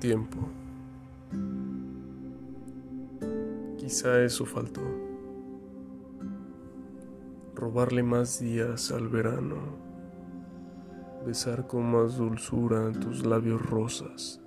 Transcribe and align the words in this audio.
Tiempo. 0.00 0.38
Quizá 3.78 4.22
eso 4.22 4.46
faltó. 4.46 4.80
Robarle 7.56 8.04
más 8.04 8.38
días 8.38 8.92
al 8.92 9.08
verano. 9.08 9.56
Besar 11.26 11.66
con 11.66 11.90
más 11.90 12.16
dulzura 12.16 12.92
tus 12.92 13.26
labios 13.26 13.60
rosas. 13.60 14.40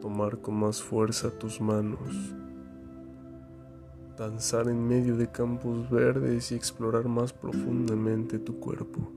Tomar 0.00 0.40
con 0.40 0.56
más 0.56 0.82
fuerza 0.82 1.30
tus 1.30 1.60
manos. 1.60 2.34
Danzar 4.16 4.66
en 4.66 4.88
medio 4.88 5.16
de 5.16 5.30
campos 5.30 5.88
verdes 5.88 6.50
y 6.50 6.56
explorar 6.56 7.06
más 7.06 7.32
profundamente 7.32 8.40
tu 8.40 8.58
cuerpo 8.58 9.12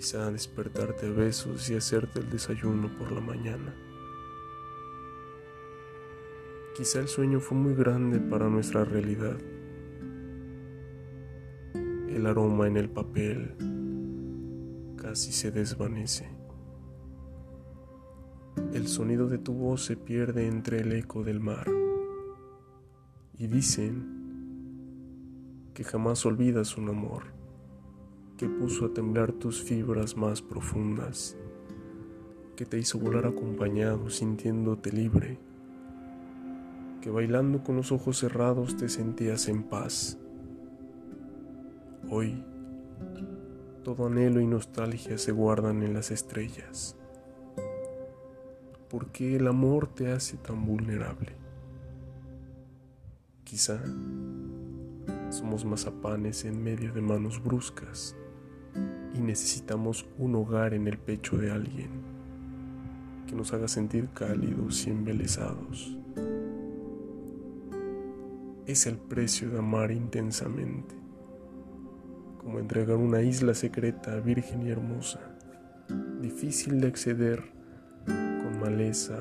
quizá 0.00 0.30
despertarte 0.30 1.08
a 1.08 1.10
besos 1.10 1.68
y 1.68 1.74
hacerte 1.74 2.20
el 2.20 2.30
desayuno 2.30 2.88
por 2.96 3.12
la 3.12 3.20
mañana. 3.20 3.74
Quizá 6.74 7.00
el 7.00 7.08
sueño 7.08 7.38
fue 7.38 7.58
muy 7.58 7.74
grande 7.74 8.18
para 8.18 8.48
nuestra 8.48 8.86
realidad. 8.86 9.36
El 11.74 12.26
aroma 12.26 12.66
en 12.66 12.78
el 12.78 12.88
papel 12.88 13.54
casi 14.96 15.32
se 15.32 15.50
desvanece. 15.50 16.30
El 18.72 18.88
sonido 18.88 19.28
de 19.28 19.36
tu 19.36 19.52
voz 19.52 19.84
se 19.84 19.98
pierde 19.98 20.46
entre 20.46 20.80
el 20.80 20.92
eco 20.92 21.22
del 21.24 21.40
mar. 21.40 21.66
Y 23.36 23.48
dicen 23.48 24.16
que 25.74 25.84
jamás 25.84 26.24
olvidas 26.24 26.78
un 26.78 26.88
amor 26.88 27.39
que 28.40 28.48
puso 28.48 28.86
a 28.86 28.94
temblar 28.94 29.32
tus 29.32 29.62
fibras 29.62 30.16
más 30.16 30.40
profundas, 30.40 31.36
que 32.56 32.64
te 32.64 32.78
hizo 32.78 32.98
volar 32.98 33.26
acompañado 33.26 34.08
sintiéndote 34.08 34.90
libre, 34.92 35.38
que 37.02 37.10
bailando 37.10 37.62
con 37.62 37.76
los 37.76 37.92
ojos 37.92 38.16
cerrados 38.16 38.78
te 38.78 38.88
sentías 38.88 39.46
en 39.48 39.62
paz. 39.62 40.16
Hoy, 42.08 42.42
todo 43.84 44.06
anhelo 44.06 44.40
y 44.40 44.46
nostalgia 44.46 45.18
se 45.18 45.32
guardan 45.32 45.82
en 45.82 45.92
las 45.92 46.10
estrellas. 46.10 46.96
¿Por 48.88 49.08
qué 49.08 49.36
el 49.36 49.48
amor 49.48 49.86
te 49.86 50.12
hace 50.12 50.38
tan 50.38 50.64
vulnerable? 50.64 51.36
Quizá 53.44 53.82
somos 55.28 55.66
mazapanes 55.66 56.46
en 56.46 56.64
medio 56.64 56.94
de 56.94 57.02
manos 57.02 57.44
bruscas 57.44 58.16
y 59.20 59.22
necesitamos 59.22 60.06
un 60.18 60.34
hogar 60.34 60.72
en 60.72 60.88
el 60.88 60.96
pecho 60.96 61.36
de 61.36 61.50
alguien 61.50 61.90
que 63.26 63.34
nos 63.34 63.52
haga 63.52 63.68
sentir 63.68 64.08
cálidos 64.14 64.86
y 64.86 64.90
embelesados. 64.90 65.96
Es 68.66 68.86
el 68.86 68.96
precio 68.96 69.50
de 69.50 69.58
amar 69.58 69.90
intensamente, 69.90 70.94
como 72.38 72.58
entregar 72.58 72.96
una 72.96 73.20
isla 73.20 73.54
secreta, 73.54 74.18
virgen 74.20 74.66
y 74.66 74.70
hermosa, 74.70 75.20
difícil 76.22 76.80
de 76.80 76.88
acceder, 76.88 77.42
con 78.06 78.58
maleza, 78.58 79.18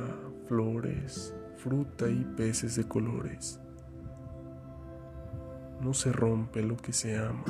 flores, 0.47 1.35
fruta 1.57 2.09
y 2.09 2.23
peces 2.37 2.77
de 2.77 2.85
colores. 2.85 3.59
No 5.81 5.93
se 5.93 6.11
rompe 6.13 6.61
lo 6.61 6.77
que 6.77 6.93
se 6.93 7.17
ama 7.17 7.43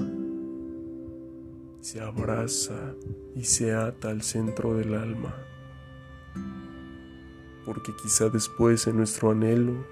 se 1.82 2.02
abraza 2.02 2.94
y 3.36 3.46
se 3.46 3.74
ata 3.74 4.10
al 4.10 4.22
centro 4.22 4.76
del 4.76 4.96
alma, 4.96 5.34
porque 7.66 7.94
quizá 8.02 8.30
después 8.30 8.86
en 8.88 8.98
nuestro 8.98 9.32
anhelo 9.32 9.86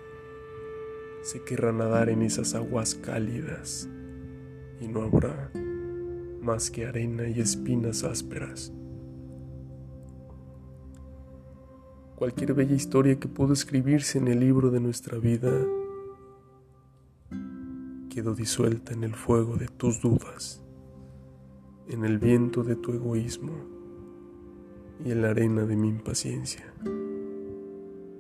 se 1.22 1.44
querrá 1.44 1.72
nadar 1.72 2.10
en 2.10 2.22
esas 2.22 2.56
aguas 2.56 2.96
cálidas 2.96 3.90
y 4.82 4.88
no 4.88 5.04
habrá 5.04 5.52
más 6.42 6.70
que 6.72 6.86
arena 6.86 7.28
y 7.28 7.40
espinas 7.40 8.04
ásperas. 8.04 8.74
Cualquier 12.16 12.54
bella 12.54 12.76
historia 12.76 13.20
que 13.20 13.28
pudo 13.28 13.54
escribirse 13.54 14.18
en 14.18 14.28
el 14.28 14.40
libro 14.40 14.72
de 14.72 14.80
nuestra 14.80 15.20
vida 15.20 15.52
quedó 18.10 18.34
disuelta 18.34 18.94
en 18.94 19.04
el 19.04 19.14
fuego 19.14 19.56
de 19.56 19.68
tus 19.68 20.02
dudas 20.02 20.67
en 21.90 22.04
el 22.04 22.18
viento 22.18 22.64
de 22.64 22.76
tu 22.76 22.92
egoísmo 22.92 23.54
y 25.04 25.12
en 25.12 25.22
la 25.22 25.30
arena 25.30 25.66
de 25.66 25.76
mi 25.76 25.90
impaciencia. 25.90 26.74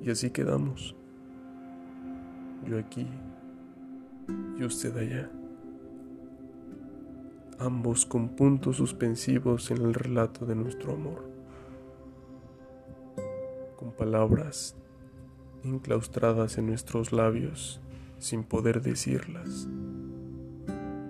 Y 0.01 0.09
así 0.09 0.29
quedamos. 0.29 0.95
Yo 2.65 2.77
aquí 2.77 3.07
y 4.57 4.63
usted 4.63 4.95
allá. 4.97 5.29
Ambos 7.59 8.05
con 8.05 8.29
puntos 8.29 8.77
suspensivos 8.77 9.71
en 9.71 9.77
el 9.77 9.93
relato 9.93 10.45
de 10.45 10.55
nuestro 10.55 10.93
amor. 10.93 11.29
Con 13.75 13.91
palabras 13.91 14.75
enclaustradas 15.63 16.57
en 16.57 16.67
nuestros 16.67 17.11
labios 17.11 17.81
sin 18.19 18.43
poder 18.43 18.81
decirlas 18.81 19.67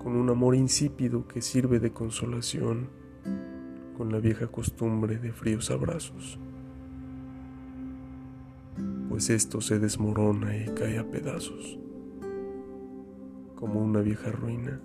con 0.08 0.16
un 0.16 0.30
amor 0.30 0.56
insípido 0.56 1.28
que 1.28 1.42
sirve 1.42 1.82
de 1.82 1.92
consolación, 1.92 2.88
con 3.98 4.10
la 4.10 4.20
vieja 4.20 4.48
costumbre 4.48 5.18
de 5.18 5.34
fríos 5.34 5.70
abrazos. 5.70 6.40
Pues 9.10 9.30
esto 9.30 9.60
se 9.60 9.80
desmorona 9.80 10.56
y 10.56 10.68
cae 10.68 10.98
a 10.98 11.12
pedazos, 11.12 11.78
como 13.58 13.82
una 13.82 14.00
vieja 14.00 14.32
ruina 14.32 14.80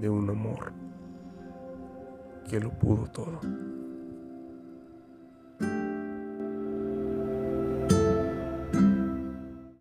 de 0.00 0.08
un 0.08 0.30
amor 0.30 0.72
que 2.48 2.60
lo 2.60 2.70
pudo 2.78 3.08
todo. 3.08 3.40